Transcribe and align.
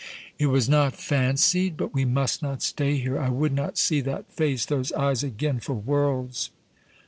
"It 0.39 0.47
was 0.47 0.67
not 0.67 0.95
fancied. 0.95 1.77
But 1.77 1.93
we 1.93 2.05
must 2.05 2.41
not 2.41 2.63
stay 2.63 2.97
here; 2.97 3.19
I 3.19 3.29
would 3.29 3.53
not 3.53 3.77
see 3.77 4.01
that 4.01 4.31
face, 4.31 4.65
those 4.65 4.91
eyes 4.93 5.21
again 5.23 5.59
for 5.59 5.75
worlds!" 5.75 6.49